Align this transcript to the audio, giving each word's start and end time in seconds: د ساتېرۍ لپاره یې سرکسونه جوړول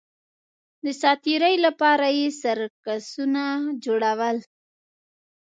د 0.83 0.85
ساتېرۍ 1.01 1.55
لپاره 1.65 2.07
یې 2.17 2.27
سرکسونه 2.41 3.43
جوړول 3.83 4.37